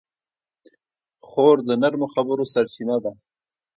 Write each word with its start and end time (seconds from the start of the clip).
خور 1.27 1.57
د 1.67 1.69
نرمو 1.81 2.07
خبرو 2.13 2.43
سرچینه 2.53 2.97
ده. 3.03 3.11